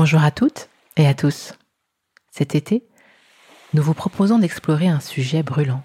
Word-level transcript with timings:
Bonjour 0.00 0.22
à 0.22 0.30
toutes 0.30 0.68
et 0.96 1.08
à 1.08 1.14
tous. 1.14 1.54
Cet 2.30 2.54
été, 2.54 2.84
nous 3.74 3.82
vous 3.82 3.94
proposons 3.94 4.38
d'explorer 4.38 4.86
un 4.86 5.00
sujet 5.00 5.42
brûlant, 5.42 5.82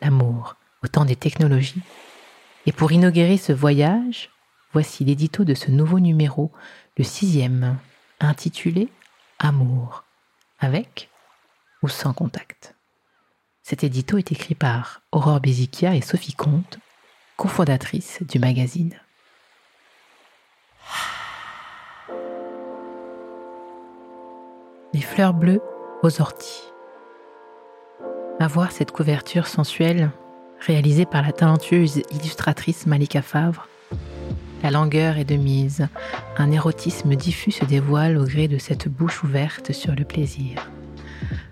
l'amour, 0.00 0.56
au 0.82 0.88
temps 0.88 1.04
des 1.04 1.14
technologies. 1.14 1.82
Et 2.64 2.72
pour 2.72 2.90
inaugurer 2.90 3.36
ce 3.36 3.52
voyage, 3.52 4.30
voici 4.72 5.04
l'édito 5.04 5.44
de 5.44 5.52
ce 5.52 5.70
nouveau 5.70 6.00
numéro, 6.00 6.50
le 6.96 7.04
sixième, 7.04 7.76
intitulé 8.18 8.88
Amour, 9.38 10.04
avec 10.58 11.10
ou 11.82 11.88
sans 11.90 12.14
contact. 12.14 12.74
Cet 13.62 13.84
édito 13.84 14.16
est 14.16 14.32
écrit 14.32 14.54
par 14.54 15.02
Aurore 15.12 15.40
Béziquia 15.40 15.94
et 15.94 16.00
Sophie 16.00 16.32
Comte, 16.32 16.78
cofondatrices 17.36 18.22
du 18.22 18.38
magazine. 18.38 18.98
Fleurs 25.10 25.34
bleues 25.34 25.60
aux 26.04 26.20
orties. 26.20 26.72
À 28.38 28.46
voir 28.46 28.70
cette 28.70 28.92
couverture 28.92 29.48
sensuelle 29.48 30.10
réalisée 30.60 31.04
par 31.04 31.22
la 31.22 31.32
talentueuse 31.32 32.02
illustratrice 32.12 32.86
Malika 32.86 33.20
Favre, 33.20 33.66
la 34.62 34.70
langueur 34.70 35.18
est 35.18 35.24
de 35.24 35.34
mise, 35.34 35.88
un 36.38 36.52
érotisme 36.52 37.16
diffus 37.16 37.50
se 37.50 37.64
dévoile 37.64 38.18
au 38.18 38.24
gré 38.24 38.46
de 38.46 38.58
cette 38.58 38.86
bouche 38.86 39.24
ouverte 39.24 39.72
sur 39.72 39.96
le 39.96 40.04
plaisir. 40.04 40.70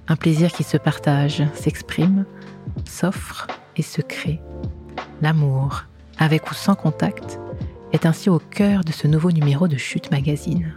Un 0.07 0.15
plaisir 0.15 0.53
qui 0.53 0.63
se 0.63 0.77
partage, 0.77 1.43
s'exprime, 1.55 2.27
s'offre 2.85 3.49
et 3.77 3.83
se 3.83 4.01
crée. 4.01 4.41
L'amour, 5.21 5.83
avec 6.17 6.49
ou 6.49 6.55
sans 6.55 6.77
contact, 6.77 7.41
est 7.93 8.07
ainsi 8.07 8.31
au 8.31 8.39
cœur 8.39 8.85
de 8.85 8.93
ce 8.93 9.09
nouveau 9.09 9.33
numéro 9.33 9.67
de 9.67 9.77
Chute 9.77 10.13
Magazine. 10.13 10.75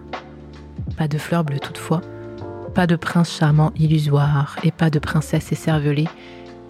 Pas 0.98 1.08
de 1.08 1.20
fleurs 1.20 1.44
bleues 1.44 1.60
toutefois, 1.60 2.02
pas 2.72 2.88
de 2.88 2.96
prince 2.96 3.32
charmant 3.32 3.72
illusoire 3.78 4.56
et 4.64 4.72
pas 4.72 4.90
de 4.90 5.00
princesse 5.00 5.52
écervelée 5.52 6.08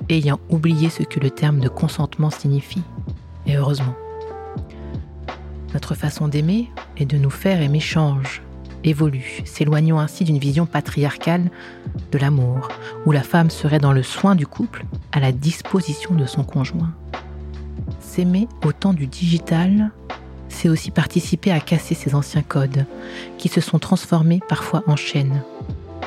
ayant 0.10 0.40
oublié 0.50 0.90
ce 0.90 1.04
que 1.04 1.20
le 1.20 1.30
terme 1.30 1.60
de 1.60 1.70
consentement 1.70 2.32
signifie. 2.32 2.82
Et 3.46 3.56
heureusement. 3.56 3.96
Notre 5.74 5.94
façon 5.94 6.28
d'aimer 6.28 6.70
et 6.98 7.06
de 7.06 7.18
nous 7.18 7.30
faire 7.30 7.62
aimer 7.62 7.80
change, 7.80 8.42
évolue, 8.84 9.44
s'éloignant 9.46 10.00
ainsi 10.00 10.24
d'une 10.24 10.40
vision 10.40 10.66
patriarcale 10.66 11.50
de 12.12 12.18
l'amour, 12.18 12.68
où 13.06 13.12
la 13.12 13.24
femme 13.24 13.50
serait 13.50 13.80
dans 13.80 13.94
le 13.94 14.04
soin 14.04 14.36
du 14.36 14.48
couple, 14.48 14.86
à 15.12 15.20
la 15.20 15.32
disposition 15.32 16.16
de 16.16 16.26
son 16.26 16.44
conjoint. 16.44 16.94
S'aimer 18.00 18.48
au 18.66 18.74
temps 18.74 18.94
du 18.94 19.08
digital, 19.08 19.92
c'est 20.50 20.68
aussi 20.68 20.92
participer 20.92 21.52
à 21.52 21.60
casser 21.60 21.96
ces 21.96 22.16
anciens 22.16 22.42
codes, 22.42 22.86
qui 23.38 23.48
se 23.48 23.62
sont 23.62 23.80
transformés 23.80 24.42
parfois 24.50 24.84
en 24.88 24.96
chaînes, 24.96 25.42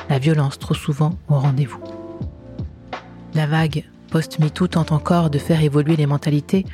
la 0.09 0.19
violence 0.19 0.59
trop 0.59 0.73
souvent 0.73 1.17
au 1.29 1.35
rendez-vous. 1.35 1.81
La 3.33 3.47
vague 3.47 3.85
post-MeToo 4.11 4.67
tente 4.67 4.91
encore 4.91 5.29
de 5.29 5.39
faire 5.39 5.61
évoluer 5.61 5.95
les 5.95 6.05
mentalités, 6.05 6.65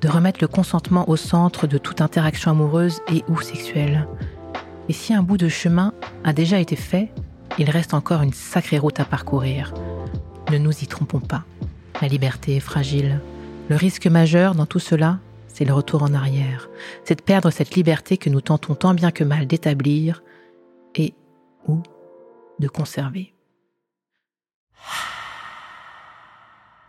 de 0.00 0.08
remettre 0.08 0.38
le 0.40 0.48
consentement 0.48 1.08
au 1.08 1.16
centre 1.16 1.66
de 1.66 1.76
toute 1.76 2.00
interaction 2.00 2.52
amoureuse 2.52 3.00
et 3.12 3.24
ou 3.28 3.40
sexuelle. 3.40 4.06
Et 4.88 4.92
si 4.92 5.12
un 5.12 5.22
bout 5.22 5.36
de 5.36 5.48
chemin 5.48 5.92
a 6.24 6.32
déjà 6.32 6.58
été 6.60 6.76
fait, 6.76 7.10
il 7.58 7.68
reste 7.70 7.92
encore 7.92 8.22
une 8.22 8.32
sacrée 8.32 8.78
route 8.78 9.00
à 9.00 9.04
parcourir. 9.04 9.74
Ne 10.50 10.58
nous 10.58 10.72
y 10.72 10.86
trompons 10.86 11.20
pas. 11.20 11.44
La 12.00 12.08
liberté 12.08 12.56
est 12.56 12.60
fragile. 12.60 13.20
Le 13.68 13.76
risque 13.76 14.06
majeur 14.06 14.54
dans 14.54 14.66
tout 14.66 14.78
cela, 14.78 15.18
c'est 15.48 15.64
le 15.64 15.74
retour 15.74 16.04
en 16.04 16.14
arrière. 16.14 16.70
C'est 17.04 17.16
de 17.16 17.22
perdre 17.22 17.50
cette 17.50 17.74
liberté 17.74 18.16
que 18.16 18.30
nous 18.30 18.40
tentons 18.40 18.74
tant 18.74 18.94
bien 18.94 19.10
que 19.10 19.24
mal 19.24 19.46
d'établir 19.46 20.22
et 20.94 21.12
ou 21.66 21.82
de 22.58 22.68
conserver. 22.68 23.32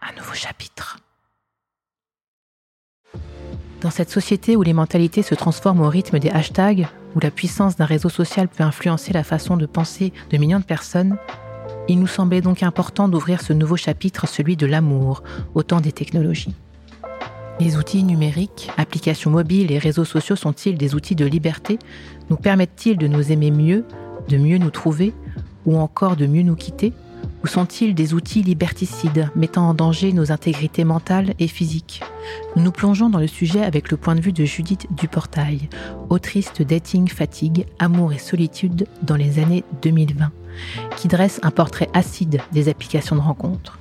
Un 0.01 0.15
nouveau 0.15 0.33
chapitre. 0.33 0.97
Dans 3.81 3.91
cette 3.91 4.09
société 4.09 4.55
où 4.55 4.61
les 4.61 4.73
mentalités 4.73 5.23
se 5.23 5.35
transforment 5.35 5.81
au 5.81 5.89
rythme 5.89 6.19
des 6.19 6.29
hashtags, 6.29 6.87
où 7.15 7.19
la 7.19 7.31
puissance 7.31 7.77
d'un 7.77 7.85
réseau 7.85 8.09
social 8.09 8.47
peut 8.47 8.63
influencer 8.63 9.13
la 9.13 9.23
façon 9.23 9.55
de 9.55 9.65
penser 9.65 10.11
de 10.29 10.37
millions 10.37 10.59
de 10.59 10.65
personnes, 10.65 11.17
il 11.87 11.99
nous 11.99 12.07
semblait 12.07 12.41
donc 12.41 12.61
important 12.61 13.07
d'ouvrir 13.07 13.41
ce 13.41 13.53
nouveau 13.53 13.77
chapitre, 13.77 14.27
celui 14.27 14.57
de 14.57 14.65
l'amour, 14.65 15.23
au 15.55 15.63
temps 15.63 15.81
des 15.81 15.91
technologies. 15.91 16.53
Les 17.59 17.77
outils 17.77 18.03
numériques, 18.03 18.69
applications 18.77 19.31
mobiles 19.31 19.71
et 19.71 19.79
réseaux 19.79 20.05
sociaux 20.05 20.35
sont-ils 20.35 20.77
des 20.77 20.93
outils 20.93 21.15
de 21.15 21.25
liberté? 21.25 21.79
Nous 22.29 22.37
permettent-ils 22.37 22.97
de 22.97 23.07
nous 23.07 23.31
aimer 23.31 23.51
mieux, 23.51 23.85
de 24.27 24.37
mieux 24.37 24.57
nous 24.57 24.69
trouver, 24.69 25.13
ou 25.65 25.77
encore 25.77 26.15
de 26.15 26.27
mieux 26.27 26.43
nous 26.43 26.55
quitter 26.55 26.93
Ou 27.43 27.47
sont-ils 27.47 27.95
des 27.95 28.13
outils 28.13 28.43
liberticides 28.43 29.29
mettant 29.35 29.69
en 29.69 29.73
danger 29.73 30.13
nos 30.13 30.31
intégrités 30.31 30.83
mentales 30.83 31.33
et 31.39 31.47
physiques 31.47 32.01
Nous 32.55 32.63
nous 32.63 32.71
plongeons 32.71 33.09
dans 33.09 33.19
le 33.19 33.27
sujet 33.27 33.63
avec 33.63 33.91
le 33.91 33.97
point 33.97 34.15
de 34.15 34.21
vue 34.21 34.33
de 34.33 34.45
Judith 34.45 34.87
Duportail, 34.91 35.69
autrice 36.09 36.53
de 36.53 36.63
Dating 36.63 37.07
Fatigue, 37.07 37.65
Amour 37.79 38.13
et 38.13 38.17
Solitude 38.17 38.87
dans 39.01 39.15
les 39.15 39.39
années 39.39 39.63
2020, 39.81 40.31
qui 40.97 41.07
dresse 41.07 41.39
un 41.43 41.51
portrait 41.51 41.89
acide 41.93 42.41
des 42.51 42.69
applications 42.69 43.15
de 43.15 43.21
rencontres. 43.21 43.79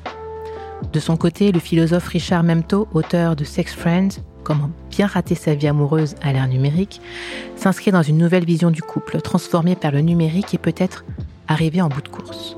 De 0.93 1.01
son 1.01 1.17
côté, 1.17 1.51
le 1.51 1.59
philosophe 1.59 2.09
Richard 2.09 2.45
Memto, 2.45 2.87
auteur 2.93 3.35
de 3.35 3.45
Sex 3.45 3.75
Friends, 3.75 4.21
Comment 4.49 4.71
bien 4.91 5.07
rater 5.07 5.35
sa 5.35 5.55
vie 5.55 5.69
amoureuse 5.69 6.15
à 6.23 6.33
l'ère 6.33 6.49
numérique, 6.49 7.03
s'inscrit 7.55 7.91
dans 7.91 8.01
une 8.01 8.17
nouvelle 8.17 8.47
vision 8.47 8.71
du 8.71 8.81
couple, 8.81 9.21
transformée 9.21 9.77
par 9.77 9.93
le 9.93 10.01
numérique 10.01 10.55
et 10.55 10.59
peut-être 10.59 11.05
arrivé 11.49 11.81
en 11.83 11.89
bout 11.89 12.03
de 12.03 12.09
course. 12.09 12.57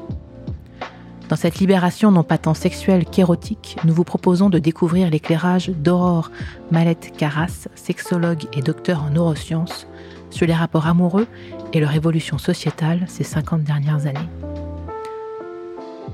Dans 1.28 1.36
cette 1.36 1.60
libération 1.60 2.10
non 2.10 2.24
pas 2.24 2.38
tant 2.38 2.54
sexuelle 2.54 3.04
qu'érotique, 3.04 3.76
nous 3.84 3.94
vous 3.94 4.02
proposons 4.02 4.50
de 4.50 4.58
découvrir 4.58 5.08
l'éclairage 5.10 5.68
d'Aurore 5.68 6.32
Malette 6.72 7.12
Carras, 7.16 7.68
sexologue 7.76 8.46
et 8.52 8.62
docteur 8.62 9.04
en 9.04 9.10
neurosciences, 9.10 9.86
sur 10.30 10.46
les 10.46 10.54
rapports 10.54 10.88
amoureux 10.88 11.28
et 11.72 11.78
leur 11.78 11.94
évolution 11.94 12.36
sociétale 12.36 13.04
ces 13.06 13.22
50 13.22 13.62
dernières 13.62 14.06
années. 14.06 14.28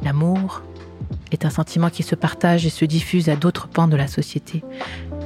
L'amour 0.03 0.62
est 1.32 1.44
un 1.44 1.50
sentiment 1.50 1.91
qui 1.91 2.03
se 2.03 2.15
partage 2.15 2.66
et 2.66 2.70
se 2.70 2.84
diffuse 2.84 3.28
à 3.28 3.36
d'autres 3.36 3.69
pans 3.69 3.88
de 3.88 3.97
la 3.97 4.09
société. 4.09 4.62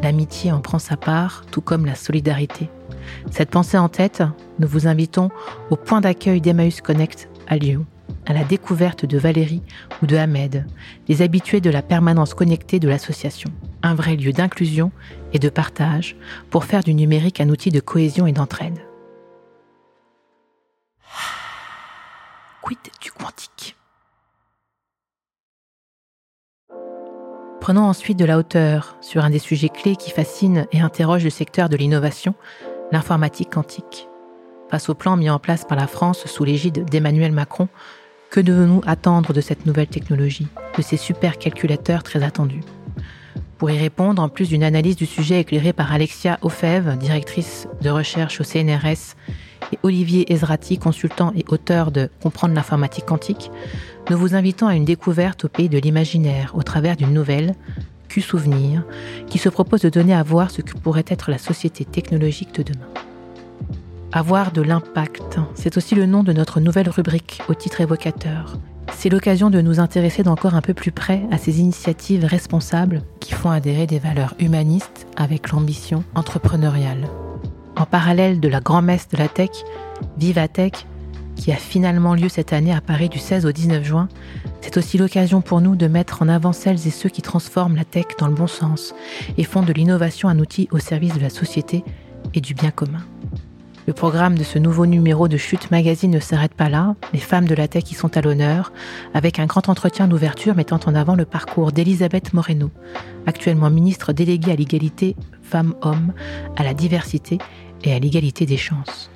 L'amitié 0.02 0.52
en 0.52 0.60
prend 0.60 0.78
sa 0.78 0.96
part, 0.96 1.44
tout 1.50 1.60
comme 1.60 1.84
la 1.84 1.94
solidarité. 1.94 2.70
Cette 3.30 3.50
pensée 3.50 3.78
en 3.78 3.88
tête, 3.88 4.22
nous 4.58 4.68
vous 4.68 4.86
invitons 4.86 5.30
au 5.70 5.76
point 5.76 6.00
d'accueil 6.00 6.40
d'Emmaüs 6.40 6.80
Connect 6.80 7.29
à 7.50 7.56
à 8.26 8.32
la 8.32 8.44
découverte 8.44 9.04
de 9.04 9.18
Valérie 9.18 9.62
ou 10.02 10.06
de 10.06 10.16
Ahmed, 10.16 10.66
les 11.08 11.20
habitués 11.20 11.60
de 11.60 11.68
la 11.68 11.82
permanence 11.82 12.32
connectée 12.32 12.78
de 12.78 12.88
l'association, 12.88 13.50
un 13.82 13.94
vrai 13.94 14.14
lieu 14.14 14.32
d'inclusion 14.32 14.92
et 15.32 15.40
de 15.40 15.48
partage 15.48 16.16
pour 16.48 16.64
faire 16.64 16.84
du 16.84 16.94
numérique 16.94 17.40
un 17.40 17.48
outil 17.48 17.70
de 17.70 17.80
cohésion 17.80 18.26
et 18.26 18.32
d'entraide. 18.32 18.78
Quid 22.62 22.78
du 23.00 23.10
quantique? 23.10 23.76
Prenons 27.60 27.84
ensuite 27.84 28.18
de 28.18 28.24
la 28.24 28.38
hauteur 28.38 28.96
sur 29.00 29.24
un 29.24 29.30
des 29.30 29.38
sujets 29.38 29.68
clés 29.68 29.96
qui 29.96 30.10
fascinent 30.10 30.66
et 30.72 30.80
interrogent 30.80 31.24
le 31.24 31.30
secteur 31.30 31.68
de 31.68 31.76
l'innovation, 31.76 32.34
l'informatique 32.92 33.50
quantique. 33.50 34.08
Face 34.70 34.88
au 34.88 34.94
plan 34.94 35.16
mis 35.16 35.28
en 35.30 35.40
place 35.40 35.64
par 35.64 35.76
la 35.76 35.88
France 35.88 36.26
sous 36.26 36.44
l'égide 36.44 36.84
d'Emmanuel 36.84 37.32
Macron, 37.32 37.68
que 38.30 38.38
devons-nous 38.38 38.82
attendre 38.86 39.32
de 39.32 39.40
cette 39.40 39.66
nouvelle 39.66 39.88
technologie, 39.88 40.46
de 40.76 40.82
ces 40.82 40.96
supercalculateurs 40.96 42.04
très 42.04 42.22
attendus? 42.22 42.62
Pour 43.58 43.70
y 43.70 43.78
répondre, 43.78 44.22
en 44.22 44.28
plus 44.28 44.48
d'une 44.48 44.62
analyse 44.62 44.94
du 44.94 45.06
sujet 45.06 45.40
éclairée 45.40 45.72
par 45.72 45.92
Alexia 45.92 46.38
Ofev, 46.42 46.96
directrice 46.98 47.66
de 47.82 47.90
recherche 47.90 48.40
au 48.40 48.44
CNRS, 48.44 49.16
et 49.72 49.78
Olivier 49.82 50.32
Ezrati, 50.32 50.78
consultant 50.78 51.32
et 51.36 51.44
auteur 51.48 51.90
de 51.90 52.08
Comprendre 52.22 52.54
l'informatique 52.54 53.06
quantique, 53.06 53.50
nous 54.08 54.16
vous 54.16 54.36
invitons 54.36 54.68
à 54.68 54.76
une 54.76 54.84
découverte 54.84 55.44
au 55.44 55.48
pays 55.48 55.68
de 55.68 55.78
l'imaginaire 55.78 56.52
au 56.54 56.62
travers 56.62 56.96
d'une 56.96 57.12
nouvelle, 57.12 57.54
Q-Souvenir, 58.08 58.84
qui 59.28 59.38
se 59.38 59.48
propose 59.48 59.80
de 59.80 59.88
donner 59.88 60.14
à 60.14 60.22
voir 60.22 60.50
ce 60.52 60.62
que 60.62 60.78
pourrait 60.78 61.04
être 61.08 61.30
la 61.30 61.38
société 61.38 61.84
technologique 61.84 62.54
de 62.54 62.62
demain. 62.62 62.86
Avoir 64.12 64.50
de 64.50 64.60
l'impact, 64.60 65.38
c'est 65.54 65.76
aussi 65.76 65.94
le 65.94 66.04
nom 66.04 66.24
de 66.24 66.32
notre 66.32 66.58
nouvelle 66.58 66.88
rubrique 66.88 67.42
au 67.48 67.54
titre 67.54 67.80
évocateur. 67.80 68.58
C'est 68.92 69.08
l'occasion 69.08 69.50
de 69.50 69.60
nous 69.60 69.78
intéresser 69.78 70.24
d'encore 70.24 70.56
un 70.56 70.62
peu 70.62 70.74
plus 70.74 70.90
près 70.90 71.22
à 71.30 71.38
ces 71.38 71.60
initiatives 71.60 72.24
responsables 72.24 73.02
qui 73.20 73.34
font 73.34 73.50
adhérer 73.50 73.86
des 73.86 74.00
valeurs 74.00 74.34
humanistes 74.40 75.06
avec 75.16 75.50
l'ambition 75.50 76.02
entrepreneuriale. 76.16 77.06
En 77.76 77.86
parallèle 77.86 78.40
de 78.40 78.48
la 78.48 78.60
grand-messe 78.60 79.08
de 79.10 79.16
la 79.16 79.28
tech, 79.28 79.50
Vivatech, 80.18 80.86
qui 81.36 81.52
a 81.52 81.56
finalement 81.56 82.14
lieu 82.14 82.28
cette 82.28 82.52
année 82.52 82.74
à 82.74 82.80
Paris 82.80 83.10
du 83.10 83.20
16 83.20 83.46
au 83.46 83.52
19 83.52 83.84
juin, 83.84 84.08
c'est 84.60 84.76
aussi 84.76 84.98
l'occasion 84.98 85.40
pour 85.40 85.60
nous 85.60 85.76
de 85.76 85.86
mettre 85.86 86.22
en 86.22 86.28
avant 86.28 86.52
celles 86.52 86.84
et 86.84 86.90
ceux 86.90 87.10
qui 87.10 87.22
transforment 87.22 87.76
la 87.76 87.84
tech 87.84 88.06
dans 88.18 88.26
le 88.26 88.34
bon 88.34 88.48
sens 88.48 88.92
et 89.38 89.44
font 89.44 89.62
de 89.62 89.72
l'innovation 89.72 90.28
un 90.28 90.40
outil 90.40 90.68
au 90.72 90.80
service 90.80 91.14
de 91.14 91.20
la 91.20 91.30
société 91.30 91.84
et 92.34 92.40
du 92.40 92.54
bien 92.54 92.72
commun. 92.72 93.04
Le 93.90 93.94
programme 93.94 94.38
de 94.38 94.44
ce 94.44 94.60
nouveau 94.60 94.86
numéro 94.86 95.26
de 95.26 95.36
Chute 95.36 95.72
Magazine 95.72 96.12
ne 96.12 96.20
s'arrête 96.20 96.54
pas 96.54 96.68
là. 96.68 96.94
Les 97.12 97.18
femmes 97.18 97.48
de 97.48 97.56
la 97.56 97.66
tech 97.66 97.90
y 97.90 97.94
sont 97.94 98.16
à 98.16 98.20
l'honneur, 98.20 98.72
avec 99.14 99.40
un 99.40 99.46
grand 99.46 99.68
entretien 99.68 100.06
d'ouverture 100.06 100.54
mettant 100.54 100.78
en 100.86 100.94
avant 100.94 101.16
le 101.16 101.24
parcours 101.24 101.72
d'Elisabeth 101.72 102.32
Moreno, 102.32 102.70
actuellement 103.26 103.68
ministre 103.68 104.12
déléguée 104.12 104.52
à 104.52 104.54
l'égalité 104.54 105.16
femmes-hommes, 105.42 106.12
à 106.56 106.62
la 106.62 106.72
diversité 106.72 107.38
et 107.82 107.92
à 107.92 107.98
l'égalité 107.98 108.46
des 108.46 108.56
chances. 108.56 109.10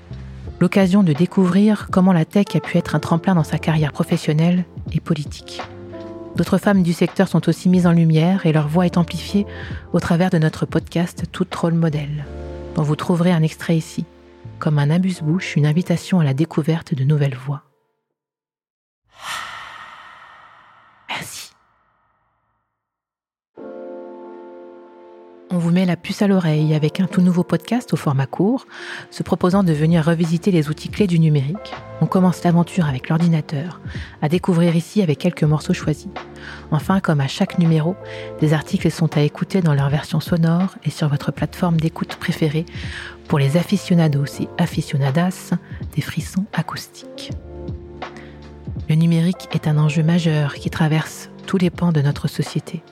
L'occasion 0.59 1.05
de 1.05 1.12
découvrir 1.12 1.87
comment 1.93 2.12
la 2.12 2.25
tech 2.25 2.47
a 2.56 2.61
pu 2.61 2.76
être 2.76 2.97
un 2.97 3.00
tremplin 3.00 3.37
dans 3.37 3.44
sa 3.44 3.59
carrière 3.59 3.93
professionnelle 3.93 4.65
et 4.91 4.99
politique. 4.99 5.62
D'autres 6.35 6.59
femmes 6.59 6.82
du 6.82 6.94
secteur 6.94 7.29
sont 7.29 7.49
aussi 7.49 7.69
mises 7.69 7.87
en 7.87 7.93
lumière 7.93 8.44
et 8.44 8.53
leur 8.53 8.67
voix 8.67 8.87
est 8.87 8.99
amplifiée 8.99 9.47
au 9.93 10.00
travers 10.00 10.31
de 10.31 10.38
notre 10.38 10.67
podcast 10.67 11.26
Tout 11.31 11.47
Rôle 11.56 11.75
Modèle, 11.75 12.25
dont 12.75 12.82
vous 12.82 12.97
trouverez 12.97 13.31
un 13.31 13.44
extrait 13.44 13.76
ici, 13.76 14.05
comme 14.64 14.78
un 14.78 14.88
abuse-bouche, 14.88 15.56
une 15.56 15.66
invitation 15.66 16.20
à 16.20 16.25
la 16.25 16.32
découverte 16.32 16.94
de 16.94 17.05
nouvelles 17.05 17.37
voix. 17.37 17.74
Vous 25.64 25.70
met 25.70 25.87
la 25.87 25.96
puce 25.96 26.20
à 26.20 26.26
l'oreille 26.26 26.75
avec 26.75 27.00
un 27.00 27.06
tout 27.06 27.22
nouveau 27.22 27.43
podcast 27.43 27.94
au 27.94 27.96
format 27.96 28.26
court, 28.26 28.66
se 29.11 29.22
proposant 29.22 29.62
de 29.62 29.72
venir 29.72 30.05
revisiter 30.05 30.50
les 30.50 30.69
outils 30.69 30.90
clés 30.90 31.06
du 31.06 31.19
numérique. 31.19 31.72
On 32.02 32.06
commence 32.06 32.44
l'aventure 32.44 32.84
avec 32.84 33.08
l'ordinateur, 33.08 33.81
à 34.20 34.28
découvrir 34.28 34.76
ici 34.76 35.00
avec 35.00 35.16
quelques 35.16 35.43
morceaux 35.43 35.72
choisis. 35.72 36.11
Enfin, 36.70 37.00
comme 37.00 37.22
à 37.22 37.28
chaque 37.28 37.58
numéro, 37.58 37.96
des 38.43 38.52
articles 38.52 38.90
sont 38.90 39.16
à 39.16 39.22
écouter 39.22 39.62
dans 39.62 39.72
leur 39.72 39.88
version 39.88 40.20
sonore 40.20 40.75
et 40.84 40.90
sur 40.90 41.08
votre 41.08 41.32
plateforme 41.32 41.78
d'écoute 41.78 42.16
préférée 42.16 42.66
pour 43.26 43.38
les 43.38 43.56
aficionados 43.56 44.26
et 44.40 44.49
aficionadas 44.58 45.52
des 45.96 46.02
frissons 46.02 46.44
acoustiques. 46.52 47.31
Le 48.90 48.96
numérique 48.96 49.49
est 49.52 49.66
un 49.66 49.78
enjeu 49.78 50.02
majeur 50.02 50.56
qui 50.56 50.69
traverse 50.69 51.31
tous 51.46 51.56
les 51.56 51.70
pans 51.70 51.90
de 51.90 52.02
notre 52.02 52.28
société 52.28 52.82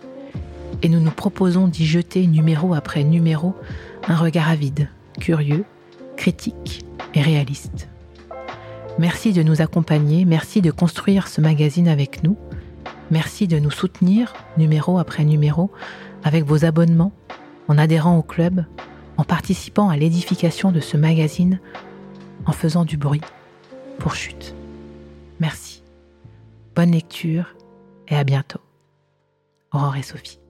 et 0.82 0.88
nous 0.88 1.00
nous 1.00 1.10
proposons 1.10 1.68
d'y 1.68 1.86
jeter 1.86 2.26
numéro 2.26 2.74
après 2.74 3.04
numéro 3.04 3.54
un 4.08 4.16
regard 4.16 4.48
avide, 4.48 4.88
curieux, 5.20 5.64
critique 6.16 6.84
et 7.14 7.22
réaliste. 7.22 7.88
Merci 8.98 9.32
de 9.32 9.42
nous 9.42 9.62
accompagner, 9.62 10.24
merci 10.24 10.60
de 10.60 10.70
construire 10.70 11.28
ce 11.28 11.40
magazine 11.40 11.88
avec 11.88 12.22
nous, 12.24 12.36
merci 13.10 13.48
de 13.48 13.58
nous 13.58 13.70
soutenir 13.70 14.34
numéro 14.58 14.98
après 14.98 15.24
numéro 15.24 15.70
avec 16.24 16.44
vos 16.44 16.64
abonnements, 16.64 17.12
en 17.68 17.78
adhérant 17.78 18.16
au 18.16 18.22
club, 18.22 18.64
en 19.16 19.24
participant 19.24 19.88
à 19.88 19.96
l'édification 19.96 20.72
de 20.72 20.80
ce 20.80 20.96
magazine, 20.96 21.60
en 22.44 22.52
faisant 22.52 22.84
du 22.84 22.96
bruit 22.96 23.22
pour 23.98 24.14
chute. 24.14 24.54
Merci. 25.40 25.82
Bonne 26.74 26.92
lecture 26.92 27.54
et 28.08 28.16
à 28.16 28.24
bientôt. 28.24 28.60
Aurore 29.72 29.96
et 29.96 30.02
Sophie. 30.02 30.41